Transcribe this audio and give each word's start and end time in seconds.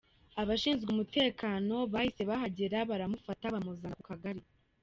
Abashinzwe 0.41 0.87
umutekano 0.91 1.75
bahise 1.93 2.21
bahagera 2.29 2.77
baramufata 2.89 3.45
bamuzana 3.53 3.95
ku 3.99 4.03
kagari. 4.09 4.41